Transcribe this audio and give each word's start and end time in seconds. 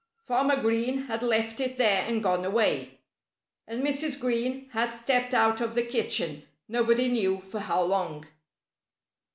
Farmer 0.23 0.59
Green 0.59 1.03
had 1.03 1.21
left 1.21 1.59
it 1.59 1.77
there 1.77 2.03
and 2.07 2.23
gone 2.23 2.43
away. 2.43 2.97
And 3.67 3.83
Mrs. 3.83 4.19
Green 4.19 4.67
had 4.71 4.89
stepped 4.89 5.31
out 5.31 5.61
of 5.61 5.75
the 5.75 5.85
kitchen 5.85 6.47
nobody 6.67 7.07
knew 7.07 7.39
for 7.39 7.59
how 7.59 7.83
long. 7.83 8.25